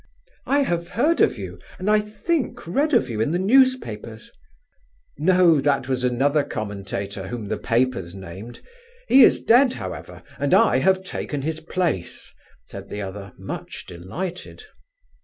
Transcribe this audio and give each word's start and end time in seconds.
"I 0.47 0.61
have 0.61 0.87
heard 0.89 1.21
of 1.21 1.37
you, 1.37 1.59
and 1.77 1.87
I 1.87 1.99
think 1.99 2.65
read 2.65 2.91
of 2.95 3.07
you 3.07 3.21
in 3.21 3.33
the 3.33 3.37
newspapers." 3.37 4.31
"No, 5.19 5.61
that 5.61 5.87
was 5.87 6.03
another 6.03 6.43
commentator, 6.43 7.27
whom 7.27 7.49
the 7.49 7.57
papers 7.59 8.15
named. 8.15 8.61
He 9.07 9.21
is 9.21 9.43
dead, 9.43 9.73
however, 9.73 10.23
and 10.39 10.55
I 10.55 10.79
have 10.79 11.03
taken 11.03 11.43
his 11.43 11.59
place," 11.59 12.33
said 12.63 12.89
the 12.89 13.03
other, 13.03 13.33
much 13.37 13.85
delighted. 13.85 14.63